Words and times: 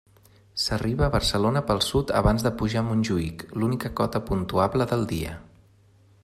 S'arriba 0.61 1.03
a 1.07 1.13
Barcelona 1.15 1.61
pel 1.67 1.83
sud 1.87 2.13
abans 2.21 2.45
de 2.47 2.53
pujar 2.63 2.81
a 2.81 2.85
Montjuïc, 2.87 3.45
l'única 3.61 3.93
cota 4.01 4.23
puntuable 4.31 4.89
del 4.95 5.07
dia. 5.15 5.37